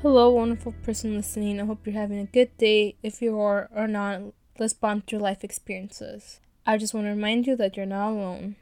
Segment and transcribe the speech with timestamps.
[0.00, 1.60] Hello, wonderful person listening.
[1.60, 2.94] I hope you're having a good day.
[3.02, 4.20] If you are or not,
[4.56, 6.38] let's bond through life experiences.
[6.64, 8.54] I just want to remind you that you're not alone.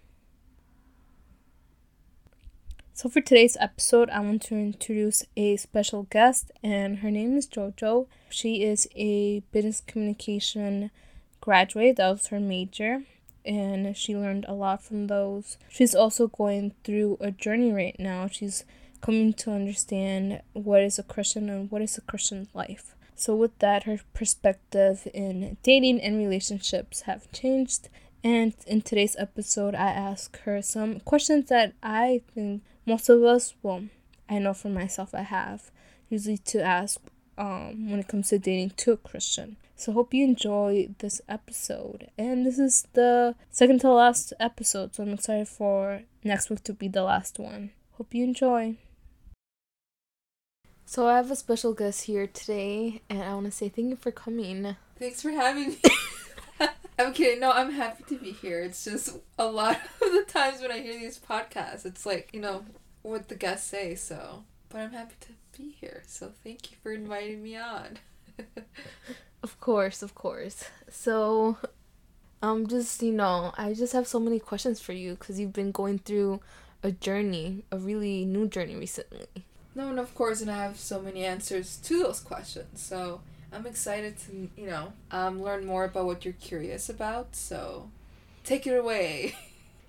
[2.95, 7.47] So, for today's episode, I want to introduce a special guest, and her name is
[7.47, 8.07] JoJo.
[8.31, 10.91] She is a business communication
[11.43, 13.03] graduate, that was her major,
[13.45, 15.59] and she learned a lot from those.
[15.69, 18.27] She's also going through a journey right now.
[18.27, 18.65] She's
[18.97, 22.95] coming to understand what is a Christian and what is a Christian life.
[23.15, 27.89] So, with that, her perspective in dating and relationships have changed.
[28.23, 33.55] And in today's episode, I ask her some questions that I think most of us,
[33.63, 33.85] well,
[34.29, 35.71] I know for myself, I have
[36.11, 37.01] usually to ask
[37.39, 39.57] um, when it comes to dating to a Christian.
[39.77, 42.11] So, hope you enjoy this episode.
[42.19, 46.75] And this is the second to last episode, so I'm excited for next week to
[46.75, 47.71] be the last one.
[47.93, 48.77] Hope you enjoy.
[50.89, 53.97] So I have a special guest here today, and I want to say thank you
[53.97, 54.77] for coming.
[55.01, 55.79] Thanks for having me.
[56.99, 57.41] I'm kidding.
[57.41, 58.61] No, I'm happy to be here.
[58.61, 62.41] It's just a lot of the times when I hear these podcasts, it's like, you
[62.41, 62.65] know,
[63.03, 64.45] what the guests say, so.
[64.69, 67.99] But I'm happy to be here, so thank you for inviting me on.
[69.43, 70.71] of course, of course.
[70.89, 71.59] So,
[72.43, 75.73] um, just, you know, I just have so many questions for you because you've been
[75.73, 76.41] going through
[76.85, 79.27] a journey, a really new journey recently.
[79.77, 82.81] No, and of course, and I have so many answers to those questions.
[82.81, 83.21] So
[83.53, 87.37] I'm excited to, you know, um, learn more about what you're curious about.
[87.37, 87.91] So
[88.43, 89.37] take it away.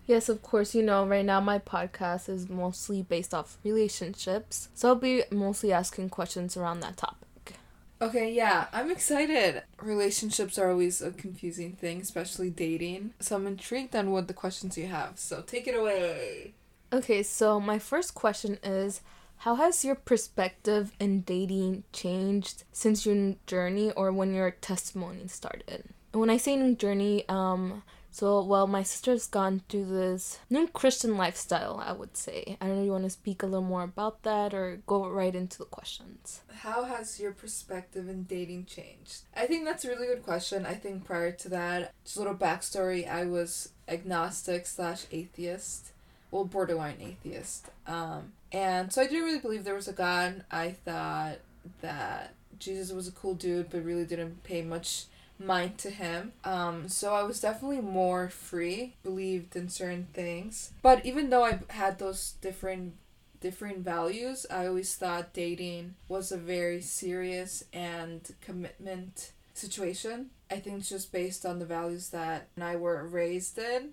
[0.07, 0.73] Yes, of course.
[0.73, 4.69] You know, right now my podcast is mostly based off relationships.
[4.73, 7.57] So I'll be mostly asking questions around that topic.
[8.01, 9.63] Okay, yeah, I'm excited.
[9.81, 13.15] Relationships are always a confusing thing, especially dating.
[13.19, 15.19] So I'm intrigued on what the questions you have.
[15.19, 16.53] So take it away.
[16.93, 19.01] Okay, so my first question is
[19.37, 25.85] how has your perspective in dating changed since your journey or when your testimony started?
[26.11, 31.17] And when I say journey, um, so well, my sister's gone through this new Christian
[31.17, 32.57] lifestyle, I would say.
[32.59, 35.35] I don't know you want to speak a little more about that or go right
[35.35, 36.41] into the questions.
[36.61, 39.21] How has your perspective in dating changed?
[39.35, 40.65] I think that's a really good question.
[40.65, 45.91] I think prior to that, just a little backstory, I was agnostic slash atheist
[46.31, 47.69] well, borderline atheist.
[47.85, 50.43] Um, and so I didn't really believe there was a God.
[50.51, 51.37] I thought
[51.81, 55.05] that Jesus was a cool dude, but really didn't pay much
[55.39, 56.33] mind to him.
[56.43, 60.71] Um, so I was definitely more free, believed in certain things.
[60.81, 62.93] But even though I had those different
[63.39, 70.31] different values, I always thought dating was a very serious and commitment situation.
[70.49, 73.89] I think just based on the values that I were raised in.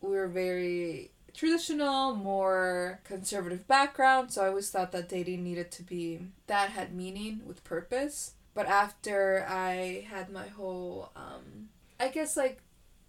[0.00, 5.82] We were very traditional, more conservative background, so I always thought that dating needed to
[5.82, 8.34] be that had meaning with purpose.
[8.54, 12.60] But after I had my whole, um, I guess like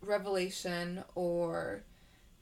[0.02, 1.84] revelation or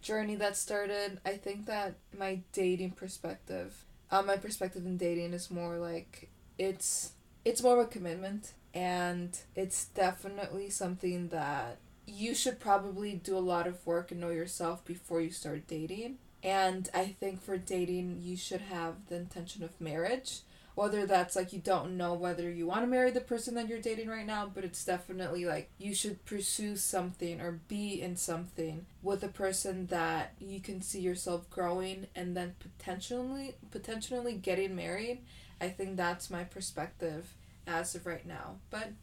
[0.01, 5.51] journey that started, I think that my dating perspective, uh, my perspective in dating is
[5.51, 7.13] more like it's
[7.43, 13.39] it's more of a commitment and it's definitely something that you should probably do a
[13.39, 16.17] lot of work and know yourself before you start dating.
[16.43, 20.41] And I think for dating, you should have the intention of marriage.
[20.75, 23.79] Whether that's like you don't know whether you want to marry the person that you're
[23.79, 28.87] dating right now, but it's definitely like you should pursue something or be in something
[29.03, 35.19] with a person that you can see yourself growing and then potentially potentially getting married.
[35.61, 37.35] I think that's my perspective
[37.67, 38.55] as of right now.
[38.71, 38.93] But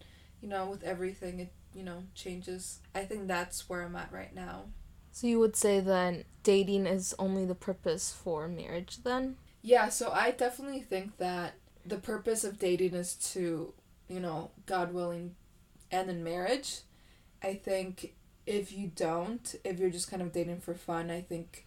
[0.43, 2.81] you know, with everything, it you know, changes.
[2.95, 4.65] I think that's where I'm at right now.
[5.13, 9.37] So you would say that dating is only the purpose for marriage then?
[9.63, 11.55] Yeah, so I definitely think that
[11.85, 13.75] the purpose of dating is to,
[14.09, 15.35] you know, God willing,
[15.91, 16.81] end in marriage.
[17.43, 18.15] I think
[18.47, 21.67] if you don't, if you're just kind of dating for fun, I think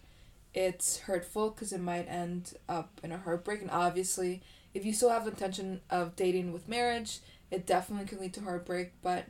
[0.52, 3.60] it's hurtful because it might end up in a heartbreak.
[3.60, 4.42] And obviously,
[4.72, 7.20] if you still have intention of dating with marriage,
[7.50, 8.92] it definitely can lead to heartbreak.
[9.02, 9.26] But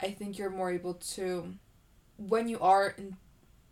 [0.00, 1.54] I think you're more able to,
[2.16, 3.16] when you are in,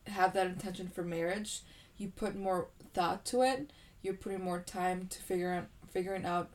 [0.06, 1.61] have that intention for marriage,
[1.97, 3.73] you put more thought to it.
[4.03, 6.50] You're putting more time to figure out figuring out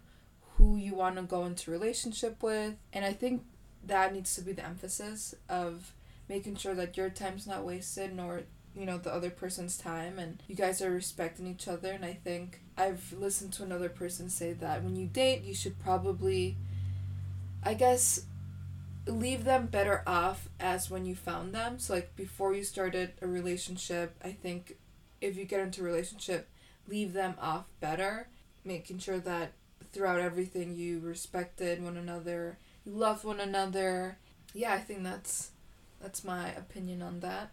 [0.58, 3.44] who you want to go into relationship with, and I think
[3.86, 5.94] that needs to be the emphasis of
[6.28, 8.44] making sure that your time's not wasted nor
[8.76, 12.14] you know the other person's time and you guys are respecting each other and i
[12.14, 16.56] think i've listened to another person say that when you date you should probably
[17.64, 18.26] i guess
[19.12, 21.80] leave them better off as when you found them.
[21.80, 24.78] So like before you started a relationship, I think
[25.22, 26.48] if you get into a relationship,
[26.88, 28.28] leave them off better,
[28.64, 29.54] making sure that
[29.92, 34.18] throughout everything you respected one another, you loved one another.
[34.54, 35.52] Yeah, I think that's
[36.02, 37.50] that's my opinion on that.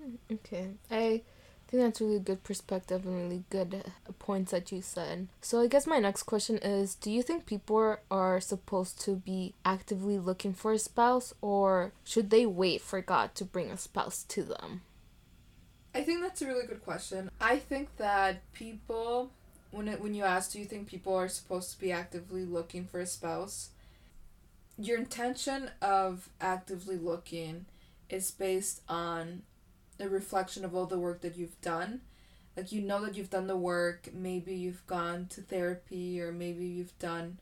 [0.00, 0.70] Mm, okay.
[0.90, 1.22] I
[1.70, 3.84] think that's really good perspective and really good
[4.18, 5.28] points that you said.
[5.40, 9.54] So I guess my next question is do you think people are supposed to be
[9.64, 14.24] actively looking for a spouse or should they wait for God to bring a spouse
[14.24, 14.82] to them?
[15.94, 17.30] I think that's a really good question.
[17.40, 19.30] I think that people
[19.70, 22.84] when it when you ask do you think people are supposed to be actively looking
[22.84, 23.70] for a spouse?
[24.76, 27.66] Your intention of actively looking
[28.10, 29.42] is based on
[30.00, 32.00] a reflection of all the work that you've done.
[32.56, 36.66] Like you know that you've done the work, maybe you've gone to therapy or maybe
[36.66, 37.38] you've done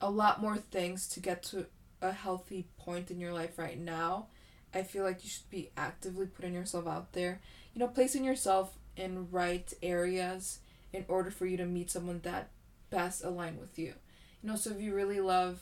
[0.00, 1.66] a lot more things to get to
[2.00, 4.26] a healthy point in your life right now.
[4.74, 7.40] I feel like you should be actively putting yourself out there.
[7.74, 10.60] You know, placing yourself in right areas
[10.92, 12.50] in order for you to meet someone that
[12.90, 13.94] best align with you.
[14.42, 15.60] You know, so if you really love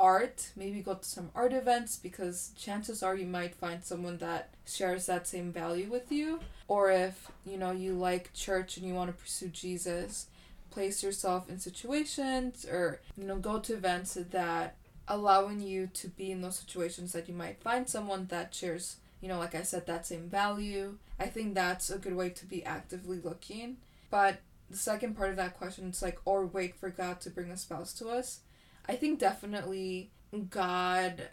[0.00, 4.50] art, maybe go to some art events because chances are you might find someone that
[4.66, 6.40] shares that same value with you.
[6.68, 10.26] Or if, you know, you like church and you want to pursue Jesus,
[10.70, 14.76] place yourself in situations or, you know, go to events that
[15.08, 19.28] allowing you to be in those situations that you might find someone that shares, you
[19.28, 20.98] know, like I said, that same value.
[21.18, 23.78] I think that's a good way to be actively looking.
[24.10, 24.40] But
[24.70, 27.56] the second part of that question is like, or wait for God to bring a
[27.56, 28.40] spouse to us.
[28.88, 30.10] I think definitely
[30.50, 31.28] God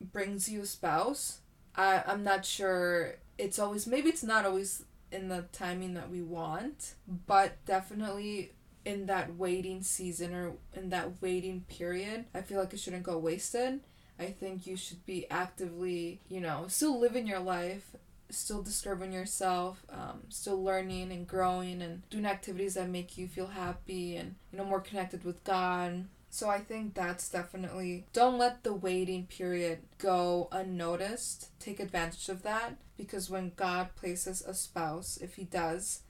[0.00, 1.40] brings you a spouse.
[1.76, 6.22] I, I'm not sure it's always, maybe it's not always in the timing that we
[6.22, 6.94] want,
[7.26, 8.52] but definitely
[8.84, 13.18] in that waiting season or in that waiting period, I feel like it shouldn't go
[13.18, 13.80] wasted.
[14.18, 17.90] I think you should be actively, you know, still living your life,
[18.28, 23.48] still discovering yourself, um, still learning and growing and doing activities that make you feel
[23.48, 26.04] happy and, you know, more connected with God.
[26.32, 31.48] So I think that's definitely don't let the waiting period go unnoticed.
[31.58, 36.02] Take advantage of that because when God places a spouse, if he does,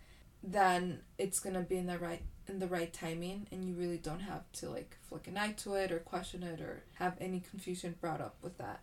[0.42, 3.96] then it's going to be in the right in the right timing and you really
[3.96, 7.40] don't have to like flick an eye to it or question it or have any
[7.40, 8.80] confusion brought up with that.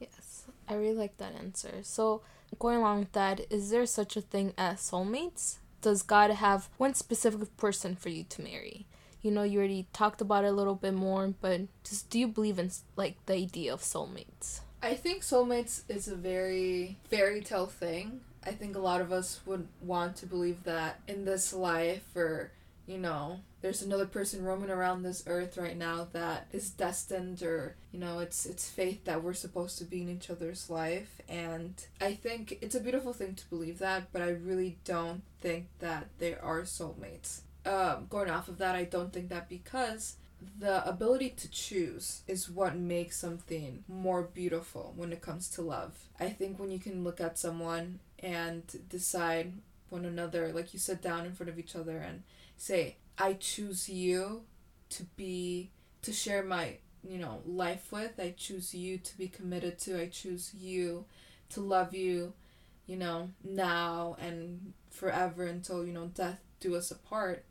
[0.00, 1.80] Yes, I really like that answer.
[1.82, 2.22] So,
[2.58, 5.58] going along with that, is there such a thing as soulmates?
[5.82, 8.86] Does God have one specific person for you to marry?
[9.24, 12.28] You know you already talked about it a little bit more but just do you
[12.28, 14.60] believe in like the idea of soulmates?
[14.82, 18.20] I think soulmates is a very fairy tale thing.
[18.46, 22.52] I think a lot of us would want to believe that in this life or
[22.86, 27.76] you know there's another person roaming around this earth right now that is destined or
[27.92, 31.22] you know it's it's faith that we're supposed to be in each other's life.
[31.30, 35.68] And i think it's a beautiful thing to believe that but i really don't think
[35.78, 40.16] that there are soulmates um, going off of that, I don't think that because
[40.58, 45.98] the ability to choose is what makes something more beautiful when it comes to love.
[46.20, 49.52] I think when you can look at someone and decide
[49.88, 52.22] one another, like you sit down in front of each other and
[52.56, 54.42] say, I choose you
[54.90, 55.70] to be,
[56.02, 56.76] to share my,
[57.08, 58.18] you know, life with.
[58.18, 60.00] I choose you to be committed to.
[60.00, 61.04] I choose you
[61.50, 62.32] to love you,
[62.86, 67.44] you know, now and forever until, you know, death do us apart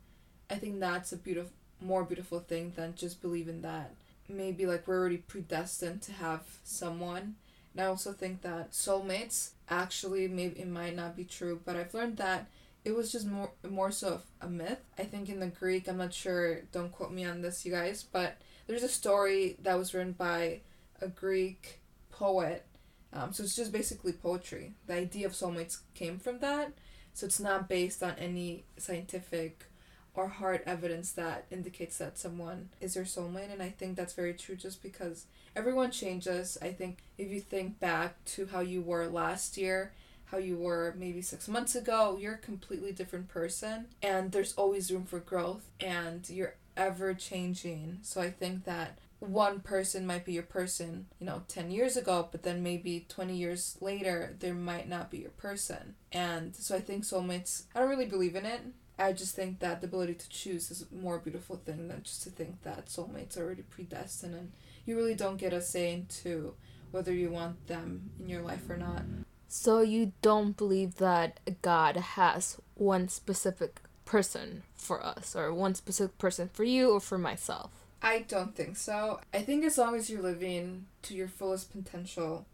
[0.50, 3.92] I think that's a beautiful, more beautiful thing than just believing that
[4.28, 7.36] maybe like we're already predestined to have someone.
[7.72, 11.94] And I also think that soulmates actually maybe it might not be true, but I've
[11.94, 12.46] learned that
[12.84, 14.80] it was just more more so a myth.
[14.98, 16.60] I think in the Greek, I'm not sure.
[16.72, 18.36] Don't quote me on this, you guys, but
[18.66, 20.60] there's a story that was written by
[21.00, 22.64] a Greek poet.
[23.12, 24.72] Um, so it's just basically poetry.
[24.86, 26.72] The idea of soulmates came from that.
[27.14, 29.66] So it's not based on any scientific
[30.14, 34.34] or hard evidence that indicates that someone is your soulmate and i think that's very
[34.34, 39.06] true just because everyone changes i think if you think back to how you were
[39.06, 39.92] last year
[40.26, 44.90] how you were maybe six months ago you're a completely different person and there's always
[44.90, 50.32] room for growth and you're ever changing so i think that one person might be
[50.32, 54.88] your person, you know, 10 years ago, but then maybe 20 years later, there might
[54.88, 55.94] not be your person.
[56.12, 58.60] And so I think soulmates, I don't really believe in it.
[58.98, 62.22] I just think that the ability to choose is a more beautiful thing than just
[62.24, 64.52] to think that soulmates are already predestined and
[64.86, 66.54] you really don't get a say into
[66.90, 69.02] whether you want them in your life or not.
[69.48, 76.18] So you don't believe that God has one specific person for us or one specific
[76.18, 77.70] person for you or for myself?
[78.02, 79.20] I don't think so.
[79.32, 82.46] I think as long as you're living to your fullest potential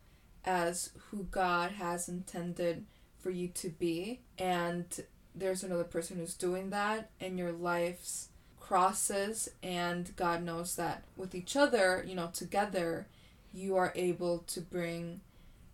[0.45, 2.85] as who God has intended
[3.19, 4.87] for you to be and
[5.35, 11.35] there's another person who's doing that and your life's crosses and God knows that with
[11.35, 13.07] each other, you know, together,
[13.53, 15.21] you are able to bring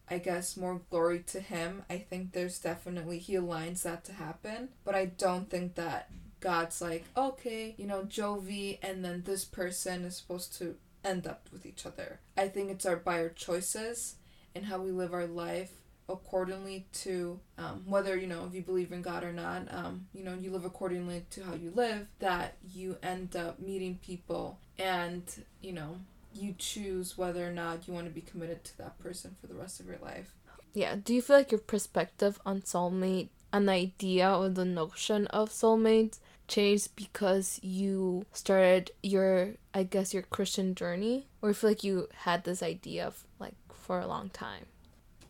[0.09, 1.83] I guess more glory to him.
[1.91, 6.11] I think there's definitely he aligns that to happen, but I don't think that
[6.41, 11.49] God's like, okay, you know, Jovi and then this person is supposed to end up
[11.53, 12.21] with each other.
[12.37, 14.15] I think it's our by our choices
[14.55, 15.73] and how we live our life
[16.09, 20.23] accordingly to um, whether you know if you believe in god or not um, you
[20.23, 25.45] know you live accordingly to how you live that you end up meeting people and
[25.61, 25.97] you know
[26.33, 29.55] you choose whether or not you want to be committed to that person for the
[29.55, 30.35] rest of your life.
[30.75, 35.51] Yeah do you feel like your perspective on soulmate an idea or the notion of
[35.51, 41.27] soulmates changed because you started your i guess your christian journey?
[41.43, 44.67] Or feel like you had this idea of like for a long time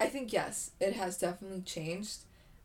[0.00, 2.20] i think yes it has definitely changed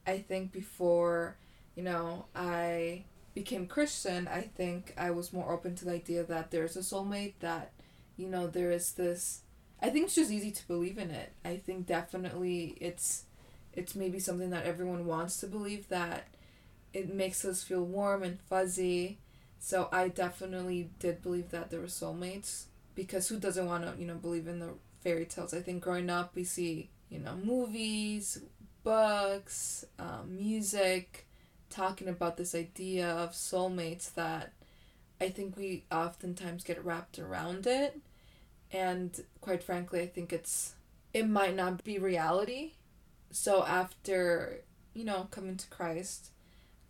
[0.08, 1.38] i think before
[1.76, 6.52] you know i became christian i think i was more open to the idea that
[6.52, 7.72] there's a soulmate that
[8.18, 9.42] you know there is this
[9.82, 13.24] i think it's just easy to believe in it i think definitely it's
[13.74, 16.28] it's maybe something that everyone wants to believe that
[16.94, 19.20] it makes us feel warm and fuzzy.
[19.60, 24.08] So I definitely did believe that there were soulmates because who doesn't want to, you
[24.08, 25.54] know, believe in the fairy tales?
[25.54, 28.42] I think growing up we see, you know, movies,
[28.84, 31.28] books, um, music
[31.70, 34.54] talking about this idea of soulmates that
[35.20, 38.00] I think we oftentimes get wrapped around it.
[38.72, 40.74] And quite frankly, I think it's
[41.14, 42.72] it might not be reality.
[43.32, 44.62] So after,
[44.94, 46.30] you know, coming to Christ,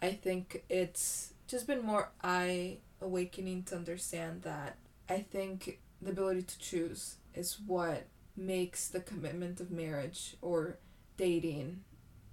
[0.02, 4.78] I think it's just been more eye awakening to understand that
[5.10, 10.78] I think the ability to choose is what makes the commitment of marriage or
[11.18, 11.84] dating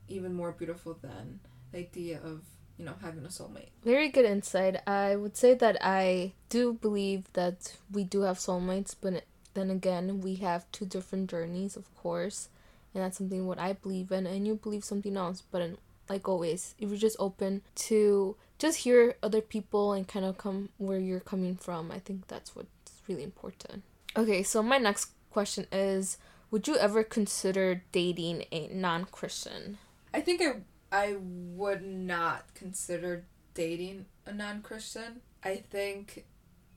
[0.09, 1.40] even more beautiful than
[1.73, 2.43] the idea of
[2.78, 3.71] you know having a soulmate.
[3.85, 4.81] Very good insight.
[4.87, 9.25] I would say that i do believe that we do have soulmates but
[9.55, 12.49] then again we have two different journeys of course
[12.95, 15.76] and that's something what i believe in and you believe something else but in
[16.09, 20.69] like always if you're just open to just hear other people and kind of come
[20.78, 22.69] where you're coming from i think that's what's
[23.09, 23.83] really important.
[24.17, 26.18] Okay so my next question is
[26.50, 29.78] would you ever consider dating a non-christian
[30.12, 30.54] i think i
[30.90, 36.25] i would not consider dating a non-christian i think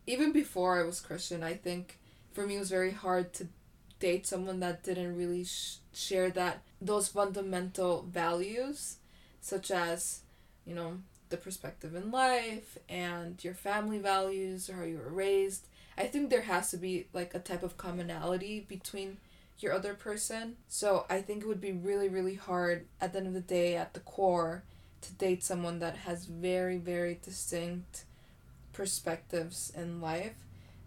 [0.07, 1.99] even before i was christian i think
[2.33, 3.47] for me it was very hard to
[3.99, 8.97] date someone that didn't really sh- share that those fundamental values
[9.39, 10.21] such as,
[10.65, 10.97] you know,
[11.29, 15.67] the perspective in life and your family values or how you were raised.
[15.97, 19.17] I think there has to be like a type of commonality between
[19.59, 20.55] your other person.
[20.67, 23.75] So I think it would be really, really hard at the end of the day,
[23.75, 24.63] at the core,
[25.01, 28.05] to date someone that has very, very distinct
[28.73, 30.35] perspectives in life.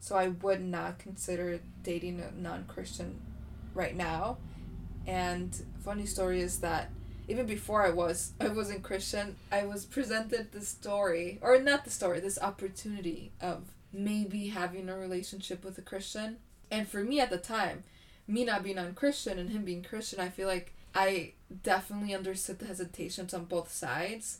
[0.01, 3.21] So I would not consider dating a non Christian
[3.75, 4.39] right now.
[5.07, 6.91] And funny story is that
[7.29, 11.91] even before I was I wasn't Christian, I was presented the story or not the
[11.91, 16.39] story, this opportunity of maybe having a relationship with a Christian.
[16.71, 17.85] And for me at the time,
[18.27, 21.33] me not being unchristian and him being Christian, I feel like I
[21.63, 24.39] definitely understood the hesitations on both sides.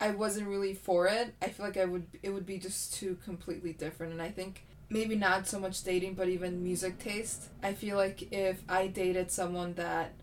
[0.00, 1.34] I wasn't really for it.
[1.42, 4.64] I feel like I would it would be just too completely different and I think
[4.88, 7.44] maybe not so much dating but even music taste.
[7.62, 10.14] I feel like if I dated someone that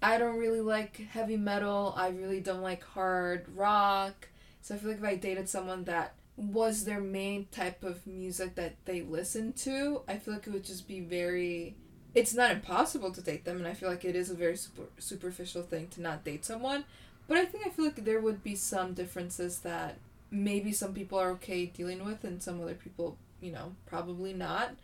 [0.00, 1.92] I don't really like heavy metal.
[1.96, 4.28] I really don't like hard rock.
[4.62, 8.54] So I feel like if I dated someone that was their main type of music
[8.54, 11.74] that they listened to, I feel like it would just be very.
[12.14, 14.84] It's not impossible to date them, and I feel like it is a very super,
[14.98, 16.84] superficial thing to not date someone.
[17.26, 19.98] But I think I feel like there would be some differences that
[20.30, 24.74] maybe some people are okay dealing with, and some other people, you know, probably not.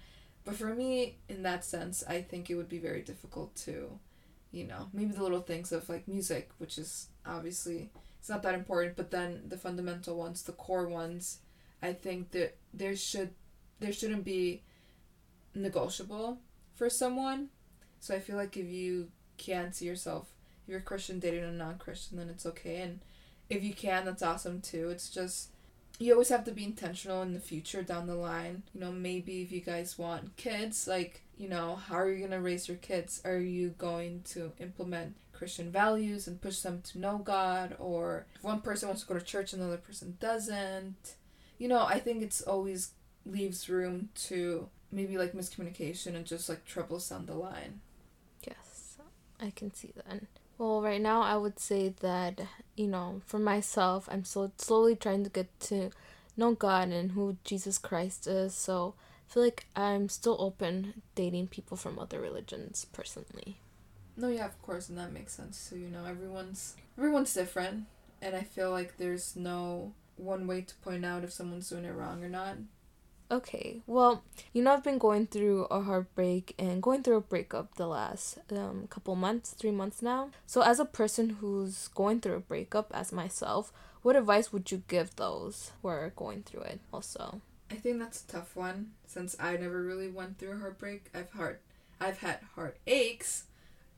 [0.45, 3.99] But for me, in that sense, I think it would be very difficult to
[4.53, 8.55] you know maybe the little things of like music which is obviously it's not that
[8.55, 11.39] important but then the fundamental ones the core ones
[11.85, 13.31] i think that there should
[13.81, 14.63] there shouldn't be
[15.55, 16.39] negotiable
[16.75, 17.49] for someone
[18.01, 21.53] so i feel like if you can't see yourself if you're a christian dating a
[21.53, 23.01] non-christian then it's okay and
[23.51, 25.51] if you can that's awesome too it's just
[26.01, 29.43] you always have to be intentional in the future down the line you know maybe
[29.43, 32.77] if you guys want kids like you know, how are you going to raise your
[32.79, 33.21] kids?
[33.25, 37.77] Are you going to implement Christian values and push them to know God?
[37.79, 41.15] Or if one person wants to go to church, and another person doesn't?
[41.59, 42.91] You know, I think it's always
[43.27, 47.81] leaves room to maybe like miscommunication and just like troubles down the line.
[48.47, 48.99] Yes,
[49.41, 50.23] I can see that.
[50.59, 52.41] Well, right now I would say that,
[52.77, 55.91] you know, for myself, I'm so slowly trying to get to
[56.37, 58.55] know God and who Jesus Christ is.
[58.55, 58.95] So
[59.29, 63.57] I feel like I'm still open dating people from other religions personally.
[64.17, 65.59] No, yeah, of course, and that makes sense.
[65.59, 67.87] So you know, everyone's everyone's different,
[68.23, 71.95] and I feel like there's no one way to point out if someone's doing it
[71.95, 72.57] wrong or not.
[73.31, 77.75] Okay, well, you know, I've been going through a heartbreak and going through a breakup
[77.75, 80.31] the last um, couple months, three months now.
[80.47, 84.83] So, as a person who's going through a breakup, as myself, what advice would you
[84.89, 87.41] give those who are going through it also?
[87.71, 91.07] I think that's a tough one since I never really went through a heartbreak.
[91.15, 91.63] I've heart,
[92.01, 93.45] I've had heartaches,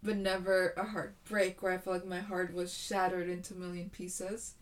[0.02, 3.90] but never a heartbreak where I felt like my heart was shattered into a million
[3.90, 4.54] pieces.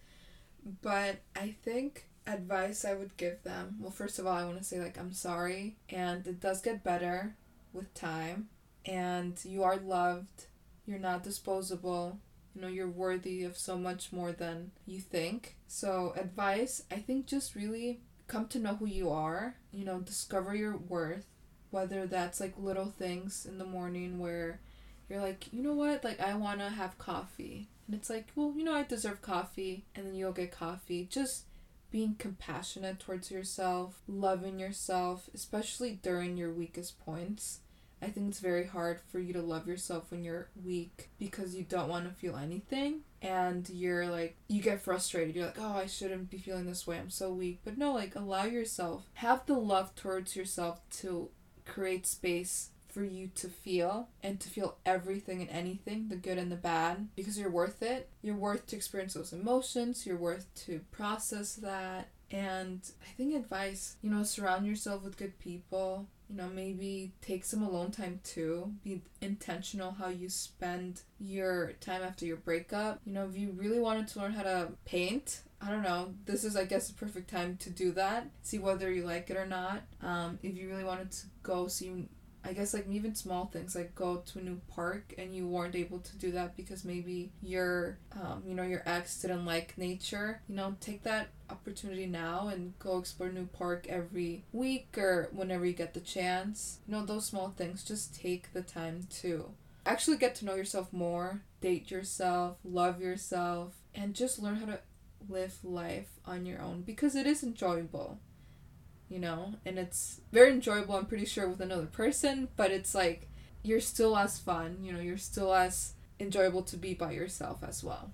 [0.83, 4.65] But I think advice I would give them well, first of all, I want to
[4.65, 7.37] say, like, I'm sorry, and it does get better
[7.73, 8.49] with time,
[8.87, 10.47] and you are loved,
[10.87, 12.19] you're not disposable.
[12.55, 15.57] You know, you're worthy of so much more than you think.
[15.67, 20.55] So, advice, I think just really come to know who you are, you know, discover
[20.55, 21.27] your worth,
[21.71, 24.61] whether that's like little things in the morning where
[25.09, 27.69] you're like, you know what, like I want to have coffee.
[27.87, 31.07] And it's like, well, you know, I deserve coffee, and then you'll get coffee.
[31.11, 31.45] Just
[31.91, 37.61] being compassionate towards yourself, loving yourself, especially during your weakest points.
[38.03, 41.63] I think it's very hard for you to love yourself when you're weak because you
[41.63, 45.35] don't want to feel anything and you're like you get frustrated.
[45.35, 46.99] You're like, "Oh, I shouldn't be feeling this way.
[46.99, 49.05] I'm so weak." But no, like allow yourself.
[49.15, 51.31] Have the love towards yourself to
[51.65, 56.51] create space for you to feel and to feel everything and anything, the good and
[56.51, 58.09] the bad, because you're worth it.
[58.23, 62.09] You're worth to experience those emotions, you're worth to process that.
[62.31, 66.07] And I think advice, you know, surround yourself with good people.
[66.31, 68.73] You know, maybe take some alone time too.
[68.83, 73.01] Be intentional how you spend your time after your breakup.
[73.05, 76.15] You know, if you really wanted to learn how to paint, I don't know.
[76.25, 78.29] This is, I guess, the perfect time to do that.
[78.43, 79.83] See whether you like it or not.
[80.03, 82.09] Um, if you really wanted to go see
[82.45, 85.75] I guess like even small things like go to a new park and you weren't
[85.75, 90.43] able to do that because maybe your um, you know your ex didn't like nature
[90.49, 95.65] you know take that opportunity now and go explore new park every week or whenever
[95.65, 96.81] you get the chance.
[96.87, 99.51] You know those small things just take the time to
[99.87, 104.79] actually get to know yourself more date yourself love yourself and just learn how to
[105.29, 108.19] live life on your own because it is enjoyable
[109.15, 113.29] you know, and it's very enjoyable, I'm pretty sure, with another person, but it's like
[113.63, 117.85] you're still as fun, you know, you're still as enjoyable to be by yourself as
[117.85, 118.11] well.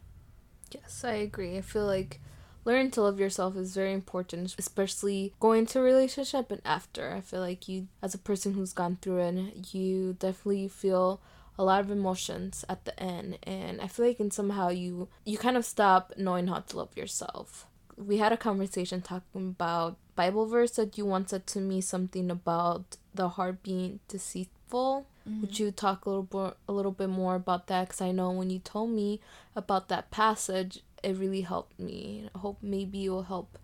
[0.71, 1.57] Yes, I agree.
[1.57, 2.21] I feel like
[2.67, 7.15] learning to love yourself is very important, especially going to a relationship and after.
[7.15, 11.23] I feel like you, as a person who's gone through it, you definitely feel
[11.59, 15.37] a lot of emotions at the end and i feel like in somehow you you
[15.37, 17.67] kind of stop knowing how to love yourself
[18.07, 22.31] we had a conversation talking about Bible verse that you once said to me something
[22.31, 25.07] about the heart being deceitful.
[25.29, 25.41] Mm-hmm.
[25.43, 27.89] Would you talk a little bit, a little bit more about that?
[27.89, 29.21] Because I know when you told me
[29.55, 32.29] about that passage, it really helped me.
[32.35, 33.59] I hope maybe it will help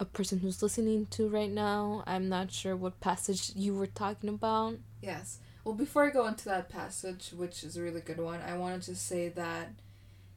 [0.00, 2.02] a person who's listening to right now.
[2.06, 4.78] I'm not sure what passage you were talking about.
[5.02, 5.38] Yes.
[5.64, 8.82] Well, before I go into that passage, which is a really good one, I wanted
[8.82, 9.70] to say that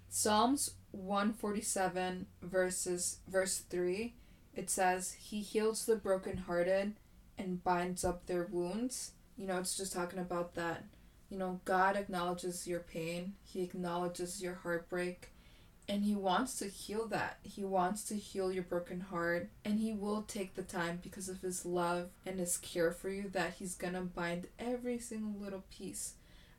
[0.09, 4.13] Psalms 147 verses verse 3
[4.55, 6.93] it says he heals the brokenhearted
[7.37, 9.11] and binds up their wounds.
[9.37, 10.83] You know it's just talking about that.
[11.29, 15.29] You know god acknowledges your pain he acknowledges your heartbreak
[15.87, 17.37] and he wants to heal that.
[17.43, 21.41] He wants to heal your broken heart and he will take the time because of
[21.41, 26.13] his love and his care for you that he's gonna bind every single little piece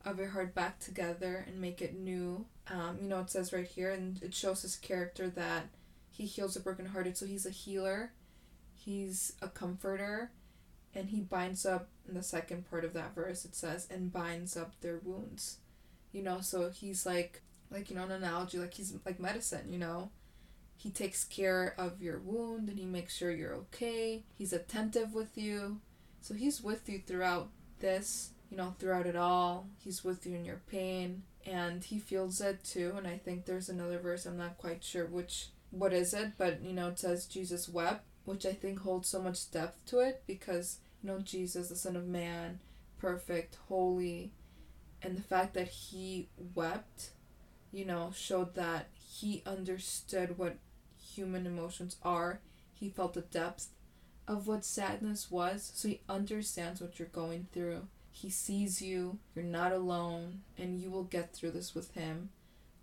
[0.05, 2.47] of your heart back together and make it new.
[2.71, 5.69] Um, you know, it says right here, and it shows his character that
[6.11, 7.17] he heals the brokenhearted.
[7.17, 8.13] So he's a healer,
[8.75, 10.31] he's a comforter,
[10.95, 14.57] and he binds up, in the second part of that verse, it says, and binds
[14.57, 15.59] up their wounds.
[16.13, 19.79] You know, so he's like, like, you know, an analogy, like he's like medicine, you
[19.79, 20.11] know.
[20.77, 24.23] He takes care of your wound and he makes sure you're okay.
[24.33, 25.81] He's attentive with you.
[26.21, 27.49] So he's with you throughout
[27.81, 29.69] this you know, throughout it all.
[29.83, 32.95] He's with you in your pain and he feels it too.
[32.97, 36.63] And I think there's another verse, I'm not quite sure which what is it, but
[36.63, 40.23] you know, it says Jesus wept, which I think holds so much depth to it
[40.27, 42.61] because you know, Jesus, the Son of Man,
[42.99, 44.33] perfect, holy,
[45.03, 47.11] and the fact that he wept,
[47.73, 50.57] you know, showed that he understood what
[51.01, 52.41] human emotions are.
[52.75, 53.69] He felt the depth
[54.27, 57.87] of what sadness was, so he understands what you're going through
[58.21, 62.31] he sees you, you're not alone, and you will get through this with him.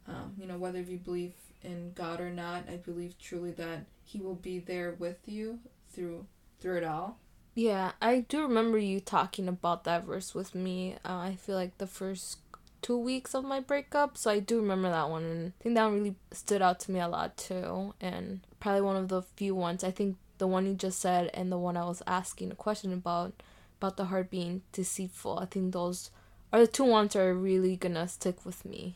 [0.08, 4.21] Um, you know, whether you believe in God or not, I believe truly that He
[4.21, 5.60] will be there with you
[5.91, 6.28] through
[6.60, 7.17] through it all.
[7.56, 10.95] Yeah, I do remember you talking about that verse with me.
[11.06, 12.39] Uh, I feel like the first
[12.82, 15.91] two weeks of my breakup, so I do remember that one, and I think that
[15.91, 17.93] really stood out to me a lot too.
[18.00, 19.84] And probably one of the few ones.
[19.84, 22.93] I think the one you just said and the one I was asking a question
[22.93, 23.34] about
[23.78, 25.40] about the heart being deceitful.
[25.40, 26.12] I think those
[26.52, 28.96] are the two ones that are really gonna stick with me.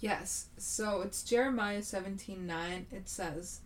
[0.00, 0.46] Yes.
[0.56, 2.86] So it's Jeremiah 17 9.
[2.90, 3.60] It says,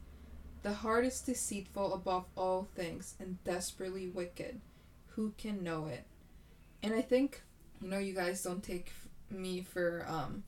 [0.62, 4.60] The heart is deceitful above all things and desperately wicked.
[5.10, 6.04] Who can know it?
[6.82, 7.42] And I think,
[7.80, 8.92] you know, you guys don't take
[9.30, 10.42] me for, um,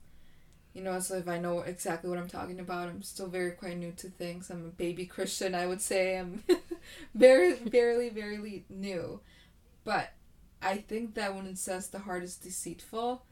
[0.73, 2.89] you know, as if I know exactly what I'm talking about.
[2.89, 4.49] I'm still very quite new to things.
[4.49, 6.17] I'm a baby Christian, I would say.
[6.17, 6.43] I'm
[7.15, 9.21] very, barely, barely new.
[9.87, 10.11] But
[10.61, 13.23] I think that when it says the heart is deceitful,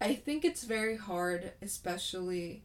[0.00, 2.64] I think it's very hard, especially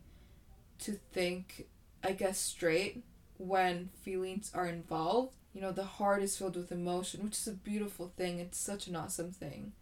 [0.79, 1.67] to think,
[2.03, 3.03] I guess, straight
[3.37, 5.35] when feelings are involved.
[5.53, 8.39] You know, the heart is filled with emotion, which is a beautiful thing.
[8.39, 9.73] It's such an awesome thing.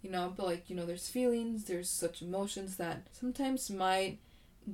[0.00, 4.18] You know, but like, you know, there's feelings, there's such emotions that sometimes might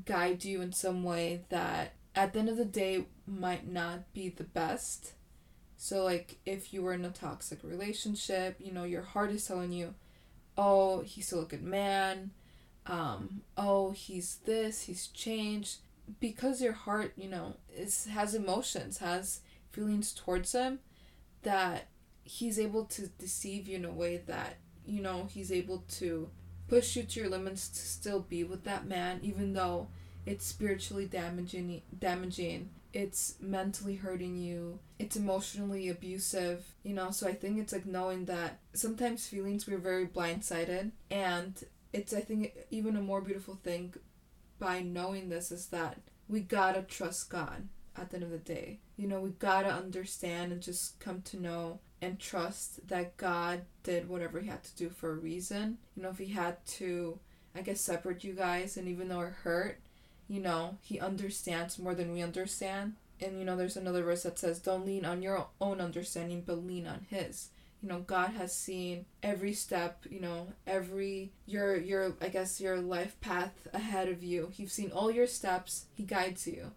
[0.05, 4.29] guide you in some way that at the end of the day might not be
[4.29, 5.15] the best.
[5.77, 9.73] So, like, if you were in a toxic relationship, you know, your heart is telling
[9.73, 9.95] you,
[10.57, 12.31] oh, he's still a good man.
[12.87, 15.79] Um, oh, he's this, he's changed.
[16.21, 19.41] Because your heart, you know, is has emotions, has
[19.73, 20.79] feelings towards him,
[21.43, 21.89] that
[22.23, 26.31] he's able to deceive you in a way that, you know, he's able to
[26.69, 29.89] push you to your limits to still be with that man, even though
[30.25, 37.33] it's spiritually damaging damaging it's mentally hurting you it's emotionally abusive you know so i
[37.33, 42.97] think it's like knowing that sometimes feelings we're very blindsided and it's i think even
[42.97, 43.93] a more beautiful thing
[44.59, 48.81] by knowing this is that we gotta trust god at the end of the day.
[48.97, 54.09] You know we gotta understand and just come to know and trust that god did
[54.09, 55.79] whatever he had to do for a reason.
[55.95, 57.19] You know if he had to
[57.55, 59.81] i guess separate you guys and even though it hurt
[60.29, 62.95] you know, he understands more than we understand.
[63.21, 66.67] And, you know, there's another verse that says, Don't lean on your own understanding, but
[66.67, 67.49] lean on his.
[67.83, 72.81] You know, God has seen every step, you know, every your your I guess your
[72.81, 74.51] life path ahead of you.
[74.53, 76.73] He's seen all your steps, he guides you.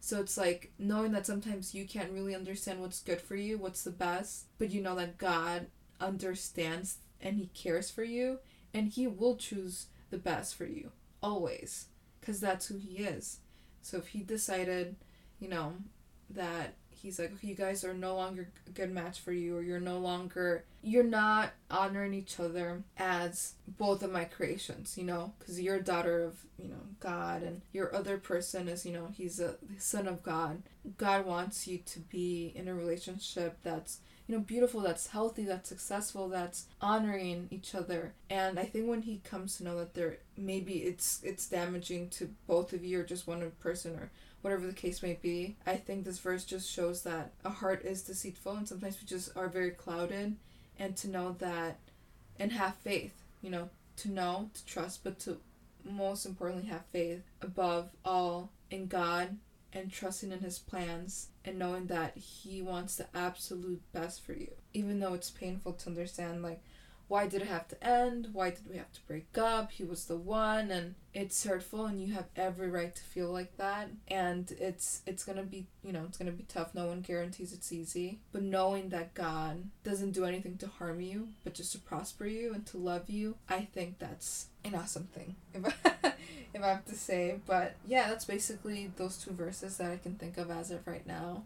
[0.00, 3.82] So it's like knowing that sometimes you can't really understand what's good for you, what's
[3.82, 5.66] the best, but you know that God
[6.00, 8.38] understands and he cares for you
[8.74, 10.90] and he will choose the best for you
[11.22, 11.86] always
[12.22, 13.40] because that's who he is.
[13.82, 14.94] So if he decided,
[15.40, 15.74] you know,
[16.30, 19.62] that he's like, okay, you guys are no longer a good match for you, or
[19.62, 25.32] you're no longer, you're not honoring each other as both of my creations, you know,
[25.38, 29.08] because you're a daughter of, you know, God, and your other person is, you know,
[29.12, 30.62] he's a son of God.
[30.96, 33.98] God wants you to be in a relationship that's
[34.32, 38.14] you know beautiful that's healthy that's successful that's honoring each other.
[38.30, 42.30] And i think when he comes to know that there maybe it's it's damaging to
[42.46, 46.04] both of you or just one person or whatever the case may be i think
[46.04, 49.70] this verse just shows that a heart is deceitful and sometimes we just are very
[49.70, 50.36] clouded.
[50.78, 51.78] And to know that
[52.40, 53.68] and have faith you know
[53.98, 55.36] to know to trust but to
[55.84, 59.36] most importantly have faith above all in god
[59.74, 64.52] and trusting in his plans and knowing that he wants the absolute best for you.
[64.74, 66.62] Even though it's painful to understand like
[67.08, 68.28] why did it have to end?
[68.32, 69.72] Why did we have to break up?
[69.72, 73.54] He was the one and it's hurtful and you have every right to feel like
[73.58, 73.90] that.
[74.08, 76.74] And it's it's gonna be you know it's gonna be tough.
[76.74, 78.20] No one guarantees it's easy.
[78.32, 82.54] But knowing that god doesn't do anything to harm you but just to prosper you
[82.54, 85.36] and to love you i think that's an awesome thing
[86.54, 87.40] if I have to say.
[87.46, 91.06] But yeah, that's basically those two verses that I can think of as of right
[91.06, 91.42] now.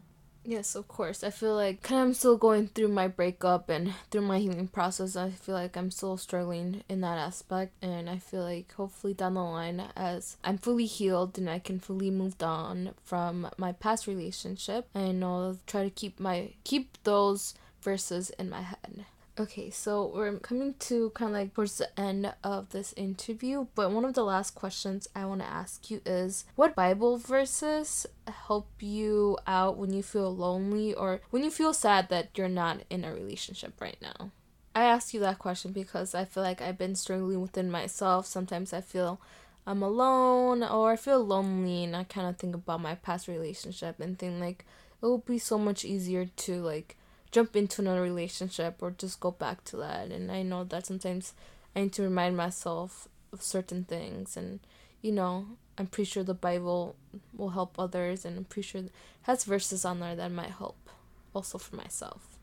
[0.49, 1.25] Yes, of course.
[1.25, 4.69] I feel like kind of I'm still going through my breakup and through my healing
[4.69, 5.17] process.
[5.17, 9.33] I feel like I'm still struggling in that aspect, and I feel like hopefully down
[9.33, 14.07] the line, as I'm fully healed and I can fully move on from my past
[14.07, 19.05] relationship, and I'll try to keep my keep those verses in my head.
[19.39, 23.91] Okay, so we're coming to kind of like towards the end of this interview, but
[23.91, 28.67] one of the last questions I want to ask you is what Bible verses help
[28.79, 33.05] you out when you feel lonely or when you feel sad that you're not in
[33.05, 34.31] a relationship right now?
[34.73, 38.25] I ask you that question because I feel like I've been struggling within myself.
[38.25, 39.21] Sometimes I feel
[39.67, 43.99] I'm alone or I feel lonely and I kind of think about my past relationship
[43.99, 44.65] and think like
[44.99, 46.96] it would be so much easier to like
[47.31, 50.11] jump into another relationship or just go back to that.
[50.11, 51.33] And I know that sometimes
[51.75, 54.59] I need to remind myself of certain things and
[55.01, 55.45] you know,
[55.77, 56.95] I'm pretty sure the Bible
[57.35, 58.81] will help others, and I'm pretty sure
[59.23, 60.89] has verses on there that might help
[61.33, 62.37] also for myself.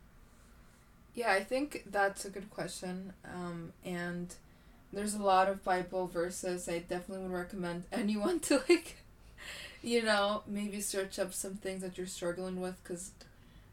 [1.14, 3.12] Yeah, I think that's a good question.
[3.24, 4.34] Um, and
[4.92, 8.96] there's a lot of Bible verses I definitely would recommend anyone to like,
[9.82, 13.10] you know, maybe search up some things that you're struggling with because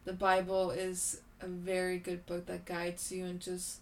[0.06, 3.80] the Bible is a very good book that guides you and just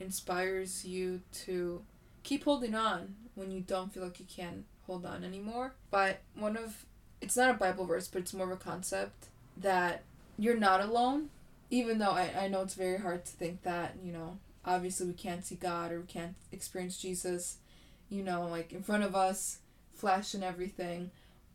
[0.00, 1.82] inspires you to
[2.22, 5.74] keep holding on when you don't feel like you can hold on anymore.
[5.90, 6.84] But one of
[7.20, 10.02] it's not a Bible verse, but it's more of a concept that
[10.38, 11.30] you're not alone.
[11.70, 15.14] Even though I, I know it's very hard to think that, you know, obviously we
[15.14, 17.58] can't see God or we can't experience Jesus,
[18.10, 19.58] you know, like in front of us,
[19.94, 21.10] flesh and everything.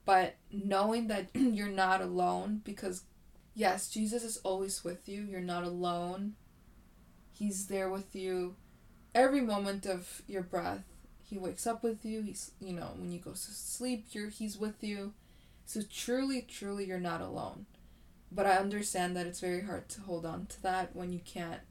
[0.06, 3.04] But knowing that you're not alone because
[3.58, 5.24] yes, Jesus is always with you.
[5.24, 6.36] You're not alone.
[7.34, 8.56] He's there with you
[9.16, 10.84] every moment of your breath.
[11.24, 12.22] He wakes up with you.
[12.22, 15.14] He's, you know, when you go to sleep, you're he's with you.
[15.66, 17.66] So truly, truly you're not alone.
[18.32, 21.62] But I understand that it's very hard to hold on to that when you can't,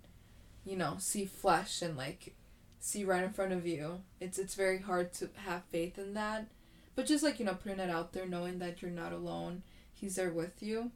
[0.65, 2.35] you know, see flesh and like
[2.81, 4.01] see right in front of you.
[4.21, 6.49] It's it's very hard to have faith in that.
[6.97, 9.63] But just like, you know, putting it out there, knowing that you're not alone,
[9.95, 10.91] he's there with you.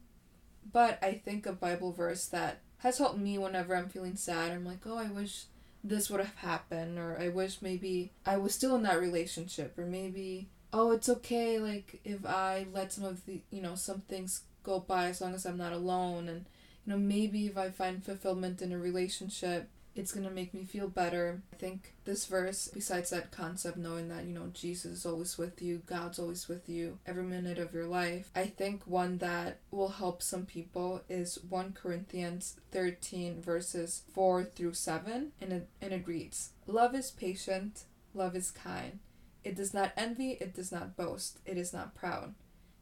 [0.72, 4.64] But I think a Bible verse that has helped me whenever I'm feeling sad, I'm
[4.64, 5.44] like, oh, I wish
[5.82, 9.86] this would have happened, or I wish maybe I was still in that relationship, or
[9.86, 14.42] maybe, oh, it's okay, like, if I let some of the, you know, some things
[14.62, 16.44] go by as long as I'm not alone, and,
[16.84, 20.64] you know, maybe if I find fulfillment in a relationship, it's going to make me
[20.64, 21.42] feel better.
[21.52, 25.60] I think this verse, besides that concept, knowing that, you know, Jesus is always with
[25.60, 29.88] you, God's always with you every minute of your life, I think one that will
[29.88, 35.32] help some people is 1 Corinthians 13, verses 4 through 7.
[35.40, 39.00] And it, and it reads Love is patient, love is kind.
[39.42, 42.34] It does not envy, it does not boast, it is not proud.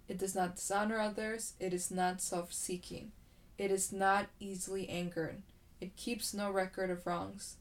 [0.08, 3.12] It does not dishonor others, it is not self seeking.
[3.56, 5.42] It is not easily angered
[5.80, 7.56] it keeps no record of wrongs.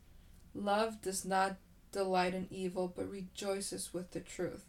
[0.54, 1.58] Love does not
[1.92, 4.66] delight in evil, but rejoices with the truth.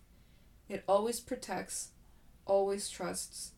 [0.68, 1.90] It always protects,
[2.46, 3.52] always trusts,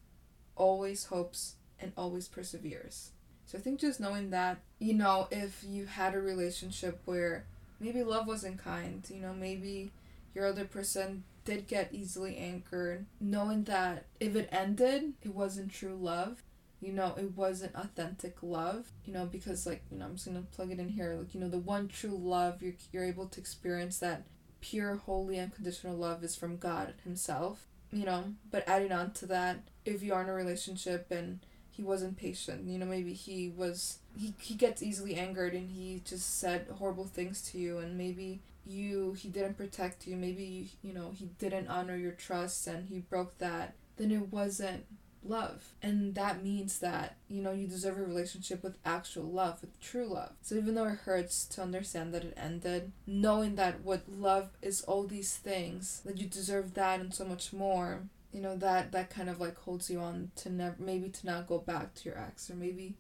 [0.57, 3.11] always hopes, and always perseveres.
[3.46, 7.46] So I think just knowing that, you know, if you had a relationship where
[7.81, 9.90] maybe love wasn't kind, you know, maybe
[10.35, 15.96] your other person did get easily angered, knowing that if it ended, it wasn't true
[16.00, 16.42] love,
[16.80, 20.42] you know it wasn't authentic love you know because like you know i'm just gonna
[20.52, 23.40] plug it in here like you know the one true love you're, you're able to
[23.40, 24.24] experience that
[24.60, 28.24] pure holy unconditional love is from god himself you know?
[28.50, 31.40] But adding on to that if you are in a relationship and
[31.70, 36.02] he wasn't patient you know maybe he was he, he gets easily angered and he
[36.04, 40.66] just said horrible things to you and maybe you he didn't protect you maybe you,
[40.82, 44.84] you know he didn't honor your trust and he broke that then it wasn't
[45.24, 45.72] love.
[45.83, 50.06] And that means that, you know, you deserve a relationship with actual love, with true
[50.06, 50.33] love.
[50.42, 54.83] So even though it hurts to understand that it ended, knowing that what love is
[54.83, 58.02] all these things, that you deserve that and so much more,
[58.33, 61.46] you know, that that kind of like holds you on to never maybe to not
[61.46, 62.94] go back to your ex or maybe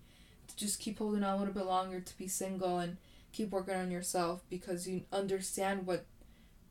[0.48, 2.96] to just keep holding on a little bit longer to be single and
[3.32, 6.04] keep working on yourself because you understand what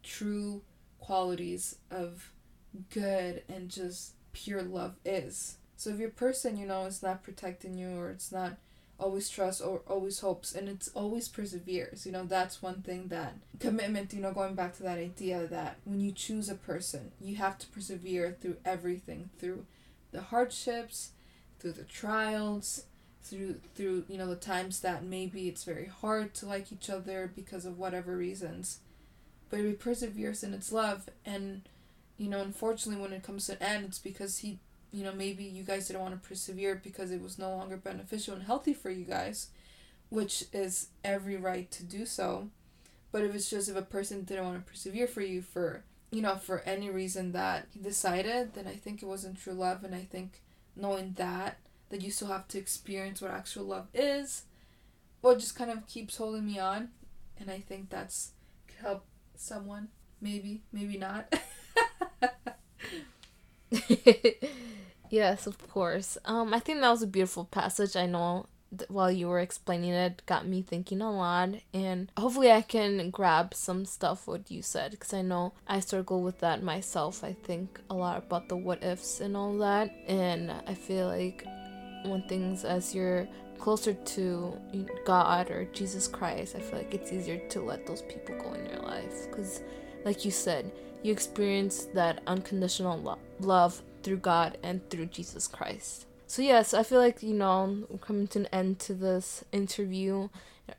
[0.03, 0.61] true
[0.99, 2.31] qualities of
[2.93, 5.57] good and just pure love is.
[5.77, 8.57] So if your person, you know, is not protecting you or it's not
[8.99, 13.35] always trust or always hopes and it's always perseveres, you know, that's one thing that
[13.59, 17.37] commitment, you know, going back to that idea that when you choose a person, you
[17.37, 19.65] have to persevere through everything, through
[20.11, 21.11] the hardships,
[21.59, 22.83] through the trials,
[23.21, 27.31] through through you know the times that maybe it's very hard to like each other
[27.35, 28.79] because of whatever reasons
[29.49, 31.61] but he perseveres in its love and
[32.19, 34.59] you know, unfortunately, when it comes to an end, it's because he,
[34.91, 38.35] you know, maybe you guys didn't want to persevere because it was no longer beneficial
[38.35, 39.47] and healthy for you guys,
[40.09, 42.49] which is every right to do so.
[43.13, 46.21] But if it's just if a person didn't want to persevere for you for, you
[46.21, 49.85] know, for any reason that he decided, then I think it wasn't true love.
[49.85, 50.41] And I think
[50.75, 51.57] knowing that,
[51.89, 54.43] that you still have to experience what actual love is,
[55.21, 56.89] well, just kind of keeps holding me on.
[57.39, 58.31] And I think that's
[58.67, 59.05] could help
[59.35, 59.87] someone.
[60.21, 61.33] Maybe, maybe not.
[65.09, 66.17] yes, of course.
[66.25, 67.95] Um, I think that was a beautiful passage.
[67.95, 68.47] I know
[68.87, 73.53] while you were explaining it, got me thinking a lot, and hopefully I can grab
[73.53, 77.23] some stuff what you said because I know I struggle with that myself.
[77.23, 81.45] I think a lot about the what ifs and all that, and I feel like
[82.05, 83.27] when things as you're
[83.57, 84.57] closer to
[85.05, 88.65] God or Jesus Christ, I feel like it's easier to let those people go in
[88.69, 89.61] your life because,
[90.05, 90.71] like you said
[91.03, 96.05] you experience that unconditional lo- love through God and through Jesus Christ.
[96.27, 100.29] So, yes, I feel like, you know, we're coming to an end to this interview.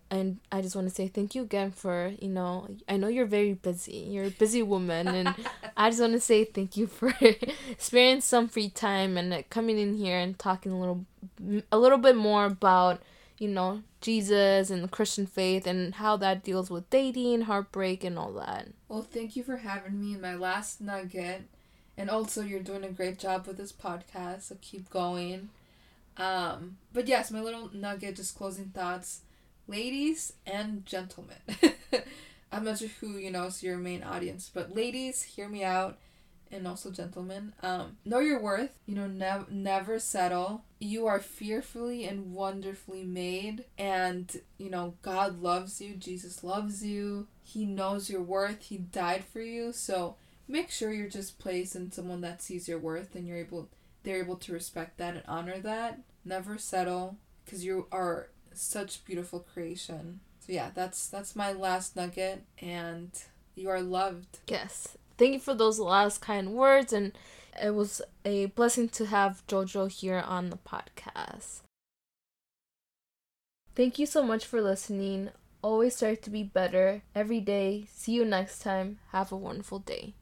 [0.08, 3.26] And I just want to say thank you again for, you know, I know you're
[3.26, 3.96] very busy.
[3.96, 5.08] You're a busy woman.
[5.08, 5.34] And
[5.76, 7.12] I just want to say thank you for
[7.78, 11.04] sparing some free time and uh, coming in here and talking a little,
[11.72, 13.02] a little bit more about
[13.40, 18.18] you know, Jesus and the Christian faith and how that deals with dating, heartbreak, and
[18.18, 18.68] all that.
[18.86, 21.44] Well, thank you for having me in my last nugget.
[21.96, 25.48] And also, you're doing a great job with this podcast, so keep going.
[26.18, 29.22] Um, but yes, my little nugget, just closing thoughts.
[29.66, 31.38] Ladies and gentlemen,
[32.52, 35.96] I'm not sure who, you know, is your main audience, but ladies, hear me out
[36.52, 40.64] and also gentlemen um know your worth you know never never settle.
[40.82, 47.26] You are fearfully and wonderfully made and you know god loves you jesus loves you
[47.42, 50.16] he knows your worth he died for you so
[50.48, 53.68] make sure you're just placed in someone that sees your worth and you're able
[54.02, 56.00] they're able to respect that and honor that.
[56.24, 60.20] Never settle because you are such beautiful creation.
[60.40, 63.10] So yeah that's that's my last nugget and
[63.54, 64.38] you are loved.
[64.48, 67.12] Yes thank you for those last kind words and
[67.62, 71.60] it was a blessing to have Jojo here on the podcast.
[73.74, 75.28] Thank you so much for listening.
[75.62, 77.86] Always strive to be better every day.
[77.92, 78.98] See you next time.
[79.12, 80.14] Have a wonderful day.